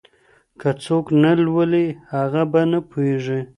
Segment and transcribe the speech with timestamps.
[0.59, 3.39] که څوک نه لولي هغه به نه پوهېږي.